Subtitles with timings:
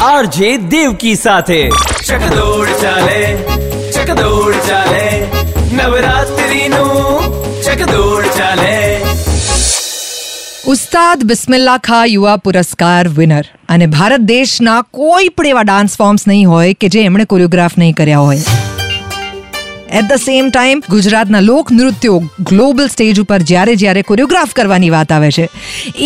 [0.00, 1.56] RJ Devki સાથે
[2.00, 3.22] ચકદોડ ચાલે
[3.94, 5.08] ચકદોડ ચાલે
[5.72, 8.76] નવરાત્રીનું ચકદોડ ચાલે
[10.68, 16.48] ઉસ્તાદ બિસ્મિલ્લા ખા યુવા પુરસ્કાર વિનર અને ભારત દેશના કોઈ પણ એવા ડાન્સ ફોર્મ્સ નહીં
[16.48, 18.57] હોય કે જે એમણે કોરિયોગ્રાફ નહીં કર્યા હોય
[19.88, 22.16] એટ ધ સેમ ટાઈમ ગુજરાતના લોક નૃત્યો
[22.50, 25.48] ગ્લોબલ સ્ટેજ ઉપર જ્યારે જ્યારે કોરિયોગ્રાફ કરવાની વાત આવે છે.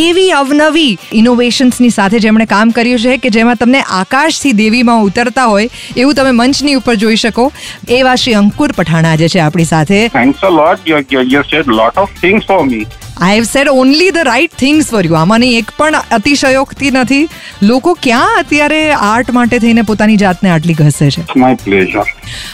[0.02, 5.68] એવી અવનવી ઇનોવેશન્સની સાથે જેમણે કામ કર્યું છે કે જેમાં તમને આકાશથી દેવીમાં ઉતરતા હોય
[5.96, 7.50] એવું તમે મંચની ઉપર જોઈ શકો.
[7.98, 10.08] એવા શ્રી અંકુર પઠાણા જે છે આપણી સાથે.
[10.08, 12.84] Thanks a lot you said lot of things for me.
[13.20, 17.28] I have said only the right things for you આમાંની એક પણ અતિશયોક્તિ નથી.
[17.62, 21.22] લોકો ક્યાં અત્યારે આર્ટ માટે થઈને પોતાની જાતને આટલી ઘસે છે.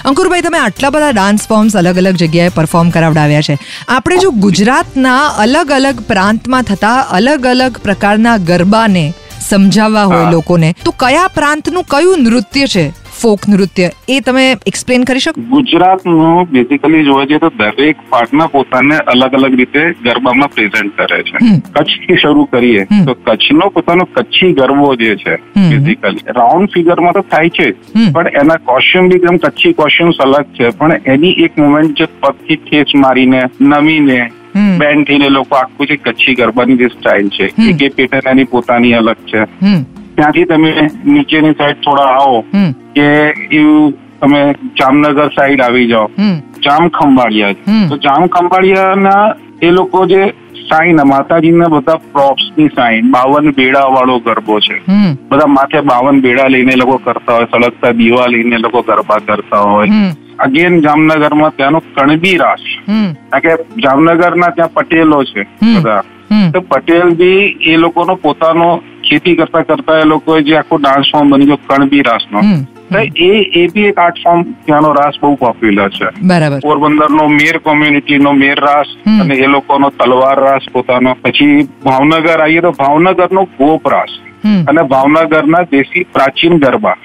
[0.05, 3.59] અંકુરભાઈ તમે આટલા બધા ડાન્સ ફોર્મ્સ અલગ અલગ જગ્યાએ પરફોર્મ કરાવડાવ્યા છે.
[3.89, 9.15] આપણે જો ગુજરાતના અલગ અલગ પ્રાંતમાં થતા અલગ અલગ પ્રકારના ગરબાને
[9.49, 12.98] સમજાવવા હોય લોકોને તો કયા પ્રાંતનું કયું નૃત્ય છે?
[13.23, 13.89] ફોક નૃત્ય.
[14.09, 15.41] એ તમે એક્સપ્લેન કરી શકો?
[15.51, 21.39] ગુજરાતનું બેઝિકલી જોવા જઈએ તો દરેક પાર્ટના પોતાને અલગ અલગ રીતે ગરબામાં પ્રેઝન્ટ કરે છે.
[21.73, 27.49] કચ્છથી શરૂ કરીએ તો કચ્છનો પોતાનો કચ્છી ગરબો જે છે બેઝિકલી રાઉન્ડ ફિગરમાં તો થાય
[27.49, 27.69] છે
[28.13, 32.57] પણ એના કોસ્ટ્યુમ બી એકદમ કચ્છી કોસ્ટ્યુમ્સ અલગ છે પણ એની એક મુમેન્ટ જે પગથી
[32.57, 34.21] ઠેસ મારીને નમીને.
[34.79, 37.47] બેન્ડ થઈને લોકો આખું જે કચ્છી ગરબાની જે સ્ટાઇલ છે.
[37.71, 39.43] એક એ પેટર્ન એની પોતાની અલગ છે.
[40.19, 40.75] ત્યાંથી તમે
[41.05, 42.45] નીચેની સાઈડ થોડા આવો.
[42.95, 43.07] કે
[43.53, 44.43] એવું તમે
[44.81, 46.11] જામનગર સાઈડ આવી જાઓ.
[46.67, 47.55] જામ ખંભાળિયા
[47.91, 49.25] તો જામ ખંભાળિયાના
[49.63, 50.23] એ લોકો જે
[50.69, 54.81] સાઈન માતાજીના બધા પ્રોપ્સની સાઈન બાવન બેડા વાળો ગરબો છે.
[55.31, 59.93] બધા માથે બાવન બેડા લઈને લોકો કરતા હોય સળગતા દીવા લઈને લોકો ગરબા કરતા હોય.
[60.39, 62.65] અગેન જામનગરમાં ત્યાંનો કણબી રાસ.
[63.31, 65.47] કારણ કે જામનગરના ત્યાં પટેલો છે
[65.79, 66.03] બધા.
[66.53, 68.69] તો પટેલ બી એ લોકોનો પોતાનો
[69.11, 72.41] ખેતી કરતા કરતા એ લોકો જે આખો ડાન્સ ફોર્મ બની ગયો કણબી રાસનો.
[72.93, 76.07] તો એ એ બી એક આર્ટ ફોર્મ ત્યાંનો રાસ બહુ પોપ્યુલર છે.
[76.23, 76.59] બરાબર.
[76.59, 78.87] પોરબંદર નો મેર કોમ્યુનિટી નો મેર રાસ
[79.21, 81.17] અને એ લોકોનો તલવાર રાસ પોતાનો.
[81.23, 84.09] પછી ભાવનગર આવીએ તો ભાવનગર નો ગોપ રાસ.
[84.69, 86.97] અને ભાવનગરના દેશી પ્રાચીન ગરબા.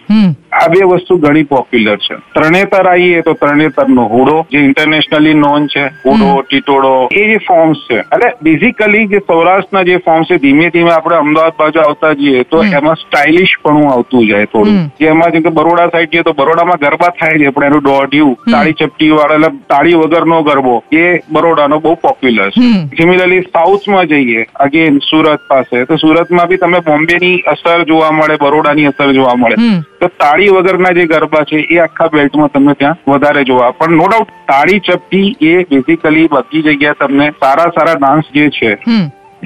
[0.64, 2.16] આ બે વસ્તુ ઘણી પોપ્યુલર છે.
[2.36, 7.82] તરણેતર આવીએ તો તરણેતર નો હોડો જે ઇન્ટરનેશનલી નોન છે હોડો ટીટોડો એ જે ફોર્મ્સ
[7.88, 8.00] છે.
[8.00, 12.64] એટલે બેઝિકલી જે સૌરાષ્ટ્રના જે ફોર્મ્સ છે ધીમે ધીમે આપણે અમદાવાદ બાજુ આવતા જઈએ તો
[12.80, 14.80] એમાં સ્ટાઇલિશ પણ આવતું જાય થોડું.
[15.00, 18.80] જેમાં જેમ કે બરોડા સાઈડ જઈએ તો બરોડામાં ગરબા થાય છે પણ એનું દોઢિયું તાળી
[18.82, 22.62] ચપટી વાળા એટલે તાળી વગરનો ગરબો એ બરોડાનો બહુ પોપ્યુલર છે.
[22.98, 28.88] સિમિલરલી સાઉથમાં જઈએ અગેન સુરત પાસે તો સુરતમાં બી તમે બોમ્બેની અસર જોવા મળે બરોડાની
[28.94, 29.58] અસર જોવા મળે.
[30.00, 33.72] તો તાળી વગરના જે ગરબા છે, એ આખા બેલ્ટમાં તમને ત્યાં વધારે જોવા.
[33.72, 38.72] પણ નો ડાઉટ તાળી ચપટી એ બેઝિકલી બધી જગ્યાએ તમને સારા સારા ડાન્સ જે છે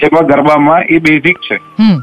[0.03, 1.57] એમાં ગરબામાં એ બેઝિક છે.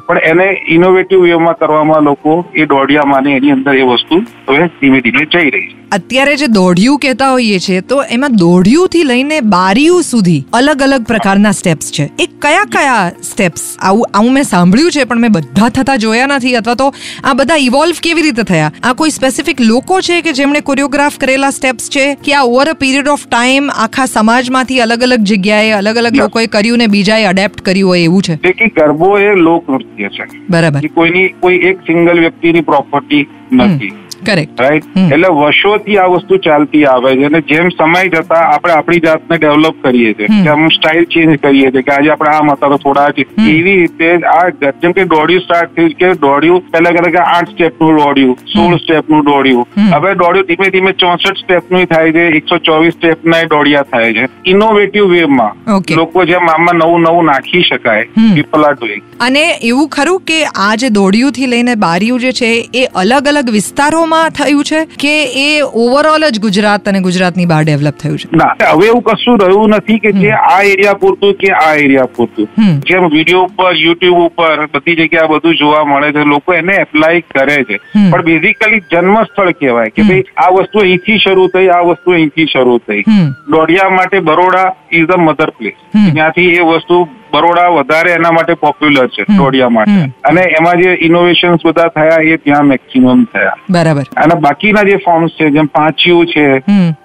[0.06, 5.00] પણ એને ઇનોવેટિવ વેમાં કરવામાં લોકો એ દોઢિયામાં ને એની અંદર એ વસ્તુ હવે ધીમે
[5.00, 5.80] ધીમે જઈ રહી છે.
[5.92, 11.04] અત્યારે જે દોઢિયું કહેતા હોઈએ છે તો એમાં દોઢિયું થી લઈને બારીયું સુધી અલગ અલગ
[11.04, 12.04] પ્રકારના સ્ટેપ્સ છે.
[12.18, 16.54] એ કયા કયા સ્ટેપ્સ આવું આવું મેં સાંભળ્યું છે પણ મેં બધા થતા જોયા નથી
[16.56, 16.92] અથવા તો
[17.24, 18.72] આ બધા ઇવોલ્વ કેવી રીતે થયા?
[18.82, 22.14] આ કોઈ સ્પેસિફિક લોકો છે કે જેમણે કોરિયોગ્રાફ કરેલા સ્ટેપ્સ છે?
[22.14, 26.46] કે આ over a period of time આખા સમાજમાંથી અલગ અલગ જગ્યાએ અલગ અલગ લોકોએ
[26.46, 28.32] કર્યું ને બીજાએ અડેપ્ટ કર્યું હોય એવું છે?
[28.32, 30.24] એટલે કે ગરબો એ લોક નૃત્ય છે.
[30.50, 30.80] બરાબર.
[30.94, 33.92] કોઈની કોઈ એક સિંગલ વ્યક્તિની પ્રોપર્ટી નથી.
[34.28, 39.02] કરેક્ટ રાઈટ એટલે વર્ષોથી આ વસ્તુ ચાલતી આવે છે અને જેમ સમય જતા આપણે આપણી
[39.06, 40.28] જાતને ડેવલપ કરીએ છીએ.
[40.44, 43.08] કે સ્ટાઇલ ચેન્જ કરીએ છીએ કે આજે આપણે આમ હતા તો થોડા
[43.46, 44.44] એવી રીતે આ
[44.82, 49.24] જેમ કે દોડ્યું સ્ટાર્ટ થયું કે દોડ્યું પહેલા કહેતા કે આઠ સ્ટેપનું દોડ્યું સોળ સ્ટેપનું
[49.24, 49.64] દોડ્યું.
[49.94, 54.28] હવે દોડ્યું ધીમે ધીમે ચોસઠ સ્ટેપનું થાય છે એકસો ચોવીસ સ્ટેપ ના દોડિયા થાય છે.
[54.46, 55.52] ઇનોવેટિવ વે માં
[55.96, 58.06] લોકો જેમ આમાં નવું નવું નાખી શકાય.
[58.34, 62.50] પીપલ આર ડુઈંગ અને એવું ખરું કે આ જે દોડિયું થી લઈને બારીયું જે છે
[62.74, 67.96] એ અલગ અલગ વિસ્તારોમાં થયું છે કે એ ઓવરઓલ જ ગુજરાત અને ગુજરાતની બહાર ડેવલપ
[67.96, 68.28] થયું છે?
[68.32, 72.48] ના હવે એવું કશું રહ્યું નથી કે જે આ એરિયા પૂરતું કે આ એરિયા પૂરતું.
[72.90, 77.58] જેમ વીડિયો ઉપર યુટ્યુબ ઉપર બધી જગ્યાએ બધું જોવા મળે છે લોકો એને એપ્લાય કરે
[77.64, 77.80] છે.
[78.10, 82.46] પણ બેઝિકલી જન્મ સ્થળ કહેવાય કે ભાઈ આ વસ્તુ અહીંથી શરૂ થઈ આ વસ્તુ અહીંથી
[82.46, 83.02] શરૂ થઈ.
[83.50, 85.72] દોઢિયા માટે Baroda is the mother place
[86.14, 90.00] ત્યાંથી એ વસ્તુ બરોડા વધારે એના માટે પોપ્યુલર છે ટોડિયા માટે.
[90.24, 93.56] અને એમાં જે ઇનોવેશન્સ બધા થયા એ ત્યાં મેક્સિમમ થયા.
[93.70, 94.02] બરાબર.
[94.16, 96.46] અને બાકીના જે ફોર્મ્સ છે જેમ પાંચિયું છે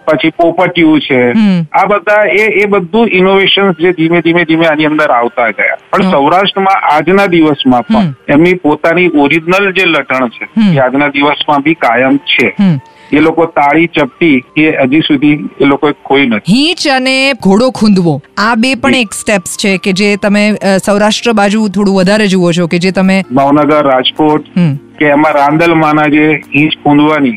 [0.05, 1.21] પછી પોપટિયું છે
[1.71, 5.77] આ બધા એ એ બધું ઇનોવેશન જે ધીમે ધીમે ધીમે આની અંદર આવતા ગયા.
[5.89, 11.73] પણ સૌરાષ્ટ્રમાં આજના દિવસમાં પણ એમની પોતાની ઓરિજિનલ જે લટણ છે એ આજના દિવસમાં બી
[11.73, 12.55] કાયમ છે.
[13.11, 16.53] એ લોકો તાળી ચપટી એ હજી સુધી એ લોકોએ ખોઈ નથી.
[16.56, 20.44] હીચ અને ઘોડો ખૂંદવો આ બે પણ એક સ્ટેપ્સ છે કે જે તમે
[20.79, 24.75] સૌરાષ્ટ્ર બાજુ થોડું વધારે જુઓ છો કે જે તમે ભાવનગર રાજકોટ હમ.
[25.00, 26.74] કે એમાં રાંદલમાંના જે ઈંચ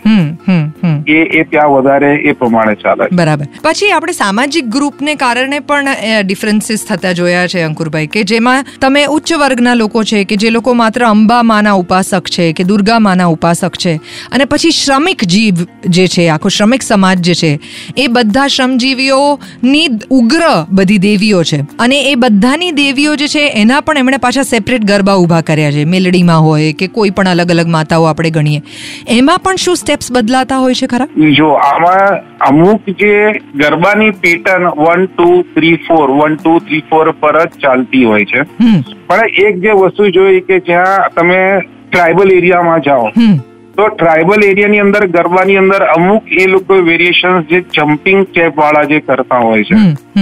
[0.06, 3.16] હમ એ એ ત્યાં વધારે એ પ્રમાણે ચાલે છે.
[3.16, 3.46] બરાબર.
[3.62, 5.88] પછી આપણે સામાજિક ગ્રુપને કારણે પણ
[6.24, 10.74] ડિફરન્સીસ થતા જોયા છે અંકુરભાઈ કે જેમાં તમે ઉચ્ચ વર્ગના લોકો છે કે જે લોકો
[10.74, 13.94] માત્ર અંબા માના ઉપાસક છે કે દુર્ગા માના ઉપાસક છે
[14.32, 15.54] અને પછી શ્રમિક જીવ
[15.86, 17.60] જે છે આખો શ્રમિક સમાજ જે છે
[17.96, 21.60] એ બધા શ્રમજીવીઓની ઉગ્ર બધી દેવીઓ છે.
[21.78, 25.84] અને એ બધાની દેવીઓ જે છે એના પણ એમણે પાછા સેપરેટ ગરબા ઊભા કર્યા છે.
[25.84, 28.62] મેલડીમાં હોય કે કોઈ પણ અલગ અલગ માતાઓ આપણે ગણીએ.
[29.18, 31.08] એમાં પણ શું સ્ટેપ્સ બદલાતા હોય છે ખરા?
[31.38, 33.12] જો આમાં અમુક જે
[33.56, 38.42] ગરબાની pattern one two three four one two three four પર જ ચાલતી હોય છે.
[39.06, 41.40] પણ એક જે વસ્તુ જોઈ કે જ્યાં તમે
[41.90, 43.08] ટ્રાઇબલ એરિયામાં જાઓ
[43.76, 49.00] તો ટ્રાઇબલ એરિયાની અંદર ગરબાની અંદર અમુક એ લોકો વેરિએશન જે જમ્પિંગ સ્ટેપ વાળા જે
[49.00, 49.74] કરતા હોય છે.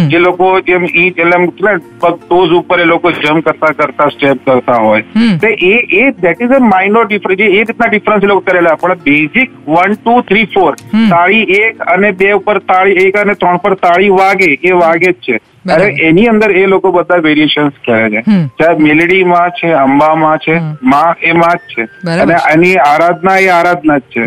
[0.07, 1.73] જે લોકો જેમ ઈટ એટલે
[2.19, 5.05] ટોઝ ઉપર એ લોકો જમ્પ કરતા કરતા સ્ટેપ કરતા હોય.
[5.39, 8.77] તો એ એ that is a minor difference એ રીતના ડિફરન્સ લોકો કરેલા.
[8.77, 10.73] પણ basic one two three four
[11.11, 15.23] તાળી એક અને બે ઉપર તાળી એક અને ત્રણ પર તાળી વાગે એ વાગે જ
[15.23, 15.39] છે.
[15.67, 18.23] અરે એની અંદર એ લોકો બધા વેરિએશન કરે છે.
[18.59, 20.55] ચાહે મેલેડી માં છે અંબામાં છે
[20.85, 21.89] માં એ માં જ છે.
[22.17, 24.25] અને એની આરાધના એ આરાધના જ છે.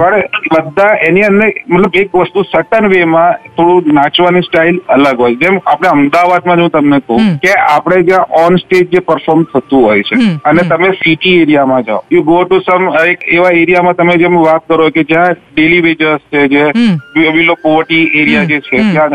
[0.00, 0.22] પણ
[0.54, 5.36] બધા એની અંદર મતલબ એક વસ્તુ સટન વે માં થોડું નાચવાની સ્ટાઇલ અલગ હોય.
[5.42, 10.02] જેમ આપણે અમદાવાદમાં જો તમને કહું કે આપણે જ્યાં ઓન સ્ટેજ જે પરફોર્મ થતું હોય
[10.10, 12.02] છે અને તમે સિટી એરિયામાં જાઓ.
[12.10, 16.22] યુ ગો ટુ સમ એક એવા એરિયામાં તમે જેમ વાત કરો કે જ્યાં ડેલી વેજર્સ
[16.32, 16.64] છે જે.
[17.36, 19.12] વિલો પોવર્ટી એરિયા જે છે ત્યાં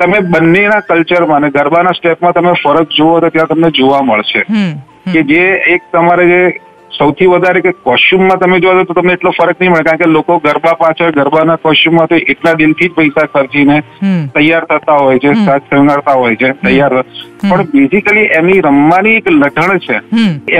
[0.00, 4.44] તમે બંનેના કલ્ચરમાં અને ગરબાના સ્ટેપમાં તમે ફરક જુઓ તો ત્યાં તમને જોવા મળશે.
[5.12, 5.42] કે જે
[5.74, 6.40] એક તમારે જે
[6.98, 10.38] સૌથી વધારે કે કોસ્ચ્યુમમાં તમે જોવા તો તમને એટલો ફરક નહીં મળે કારણ કે લોકો
[10.38, 13.78] ગરબા પાછળ ગરબાના કોસ્ચ્યુમમાં તો એટલા દિલથી જ પૈસા ખર્ચીને
[14.34, 15.34] તૈયાર થતા હોય છે.
[15.44, 17.04] સાજ શણગારતા હોય છે તૈયાર
[17.44, 19.96] પણ બેઝિકલી એમની રમવાની એક લઢણ છે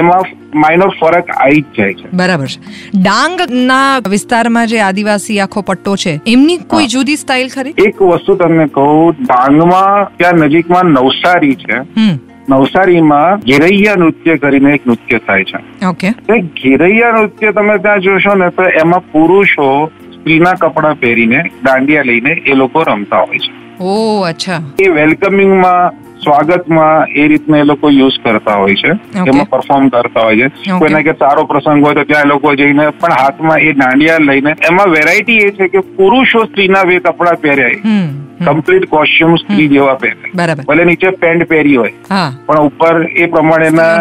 [0.00, 2.10] એમાં માઇનોર ફરક આવી જ જાય છે.
[2.12, 2.60] બરાબર છે.
[2.98, 7.75] ડાંગના વિસ્તારમાં જે આદિવાસી આખો પટ્ટો છે એમની કોઈ જુદી સ્ટાઇલ ખરી?
[7.86, 11.81] એક વસ્તુ તમને કહું ડાંગમાં ત્યાં નજીકમાં નવસારી છે.
[12.49, 15.87] નવસારીમાં ઘેરૈયા નૃત્ય કરીને એક નૃત્ય થાય છે.
[15.87, 16.11] ઓકે.
[16.43, 22.55] ઘેરૈયા નૃત્ય તમે ત્યાં જોશો ને તો એમાં પુરુષો સ્ત્રીના કપડાં પહેરીને દાંડિયા લઈને એ
[22.55, 23.64] લોકો રમતા હોય છે.
[23.85, 24.61] ઓ અચ્છા.
[24.79, 28.90] એ વેલકમિંગમાં સ્વાગતમાં એ રીતના એ લોકો યુઝ કરતા હોય છે.
[29.30, 30.70] એમાં પરફોર્મ કરતા હોય છે.
[30.80, 34.92] કોઈને કે સારો પ્રસંગ હોય તો ત્યાં લોકો જઈને પણ હાથમાં એ દાંડિયા લઈને એમાં
[34.96, 37.80] વેરાયટી એ છે કે પુરુષો સ્ત્રીના બે કપડાં પહેર્યા.
[38.46, 40.30] કમ્પ્લીટ કોસ્ચ્યુમ સ્ત્રી જેવા પહેરે.
[40.68, 41.92] ભલે નીચે પેન્ટ પહેરી હોય
[42.46, 43.92] પણ ઉપર એ પ્રમાણેના.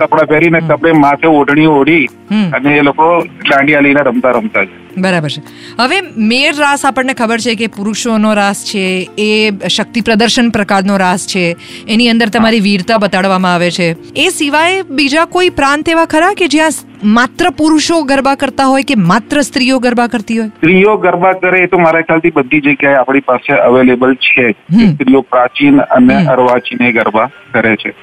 [0.00, 2.06] કપડાં પહેરીને કપડે માથે ઓઢણી ઓઢી
[2.52, 3.10] અને એ લોકો
[3.50, 5.42] દાંડિયા લઈને રમતા રમતા છે બરાબર છે.
[5.78, 11.26] હવે મેર રાસ આપણને ખબર છે કે પુરુષોનો રાસ છે એ શક્તિ પ્રદર્શન પ્રકારનો રાસ
[11.26, 11.56] છે
[11.88, 13.96] એની અંદર તમારી વીરતા બતાડવામાં આવે છે.
[14.16, 16.70] એ સિવાય બીજા કોઈ પ્રાંત એવા ખરા કે જ્યાં
[17.04, 20.48] માત્ર પુરુષો ગરબા કરતા હોય કે માત્ર સ્ત્રીઓ ગરબા કરતી હોય?
[20.48, 24.50] સ્ત્રીઓ ગરબા કરે એ તો મારા ખ્યાલથી બધી જગ્યાએ આપણી પાસે અવેલેબલ છે.
[24.92, 26.26] સ્ત્રીઓ પ્રાચીન અને.
[26.26, 27.94] અર્વાચીન એ ગરબા કરે છે.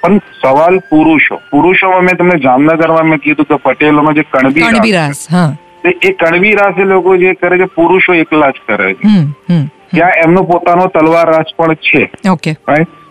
[0.00, 1.36] પણ સવાલ પુરુષો.
[1.36, 5.56] પુરુષોમાં મેં તમને જામનગરમાં મેં કીધું કે પટેલોનો જે કણબી રાસ હા.
[5.84, 9.08] એ કણવી રાસ એ લોકો જે કરે છે પુરુષો એકલા જ કરે છે.
[9.94, 12.10] ત્યાં એમનો પોતાનો તલવાર રાસ પણ છે.
[12.30, 12.52] ઓકે?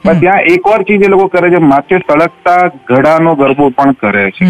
[0.03, 4.31] પણ ત્યાં એક વાર ચીજ એ લોકો કરે છે માથે સળગતા ઘડાનો ગરબો પણ કરે
[4.31, 4.45] છે.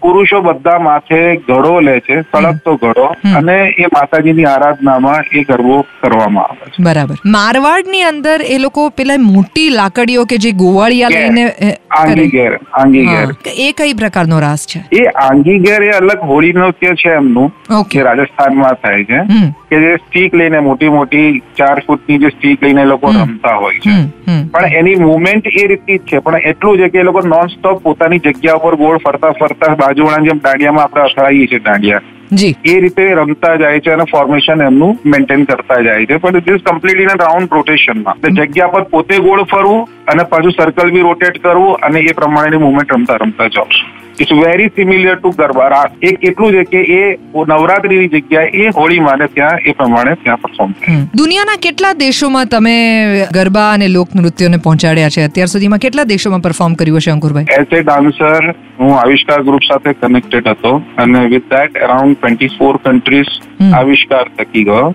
[0.00, 3.06] પુરુષો બધા માથે ઘડો લે છે સળગતો ઘડો
[3.36, 6.82] અને એ માતાજીની આરાધનામાં એ ગરબો કરવામાં આવે છે.
[6.82, 7.16] બરાબર.
[7.36, 11.44] મારવાડની અંદર એ લોકો પેલા મોટી લાકડીઓ કે જે ગોવાળિયા લઈને
[11.90, 13.34] આંગી ઘેર આંગી ઘેર.
[13.66, 14.80] એ કઈ પ્રકારનો રાસ છે?
[14.92, 17.52] એ આંગી ઘેર એ અલગ હોળી નૃત્ય છે એમનું
[17.90, 19.20] કે રાજસ્થાનમાં થાય છે
[19.70, 23.80] કે જે સ્ટીક લઈને મોટી મોટી ચાર ફૂટની જે સ્ટીક લઈને એ લોકો રમતા હોય
[23.80, 23.96] છે.
[24.52, 27.82] પણ એની મુવમેન્ટ એ રીતની જ છે પણ એટલું છે કે એ લોકો નોન સ્ટોપ
[27.82, 32.00] પોતાની જગ્યા ઉપર ગોળ ફરતા ફરતા બાજુવાળા જેમ દાંડિયામાં આપણે અથડાઈએ છીએ દાંડિયા
[32.32, 32.56] જી.
[32.64, 36.16] એ રીતે રમતા જાય છે અને ફોર્મેશન એમનું મેન્ટેન કરતા જાય છે.
[36.16, 40.52] પણ it is completely in round રોટેશનમાં એટલે જગ્યા પર પોતે ગોળ ફરવું અને પાછું
[40.52, 43.68] સર્કલ બી રોટેટ કરવું અને એ પ્રમાણેની મુવમેન્ટ રમતા રમતા જાઓ
[44.20, 47.18] it's very similar to garba raas એ કેટલું છે કે એ
[47.48, 52.74] નવરાત્રીની જગ્યાએ એ હોળીમાં ને ત્યાં એ પ્રમાણે ત્યાં પરફોર્મ થાય દુનિયાના કેટલા દેશોમાં તમે
[53.34, 55.22] ગરબા અને લોક નૃત્યોને પહોંચાડ્યા છે?
[55.22, 57.44] અત્યાર સુધીમાં કેટલા દેશોમાં પરફોર્મ કર્યું છે અંકુરભાઈ?
[57.60, 62.76] એઝ એ ડાન્સર હું આવિષ્કાર ગ્રુપ સાથે કનેક્ટેડ હતો અને with that around twenty four
[62.76, 63.26] countries.
[63.74, 64.94] આવિષ્કાર થકી ગયો.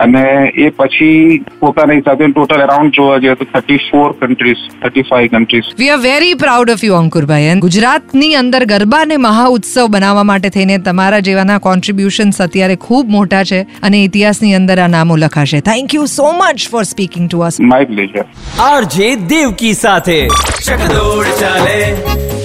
[0.00, 5.30] અને એ પછી પોતાની સાથે ટોટલ અરાઉન્ડ જોવા જઈએ તો thirty four countries thirty five
[5.30, 10.24] countries we are very proud of you અંકુરભાઈ And ગુજરાતની અંદર ગરબાને મહા ઉત્સવ બનાવવા
[10.24, 15.60] માટે થઈને તમારા જેવાના કોન્ટ્રીબ્યુશન્સ અત્યારે ખૂબ મોટા છે અને ઇતિહાસની અંદર આ નામો લખાશે.
[15.60, 18.24] Thank you so much for speaking to us my pleasure
[18.60, 20.28] RJ Devki સાથે
[20.64, 21.96] ચકદોડ ચાલે